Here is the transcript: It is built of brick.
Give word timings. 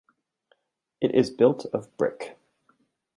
It 0.99 1.13
is 1.13 1.29
built 1.29 1.65
of 1.65 1.95
brick. 1.95 2.35